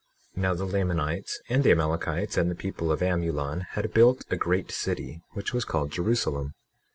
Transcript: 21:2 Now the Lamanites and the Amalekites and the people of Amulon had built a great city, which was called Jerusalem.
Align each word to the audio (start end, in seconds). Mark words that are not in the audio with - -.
21:2 0.35 0.41
Now 0.41 0.53
the 0.55 0.65
Lamanites 0.65 1.39
and 1.47 1.63
the 1.63 1.69
Amalekites 1.69 2.35
and 2.35 2.49
the 2.49 2.55
people 2.55 2.91
of 2.91 3.03
Amulon 3.03 3.67
had 3.73 3.93
built 3.93 4.25
a 4.31 4.35
great 4.35 4.71
city, 4.71 5.21
which 5.33 5.53
was 5.53 5.63
called 5.63 5.91
Jerusalem. 5.91 6.55